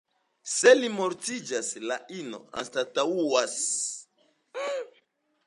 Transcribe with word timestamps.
Se 0.51 0.69
li 0.77 0.87
mortiĝas, 0.93 1.69
la 1.91 1.97
ino 2.21 2.41
anstataŭas. 2.63 3.55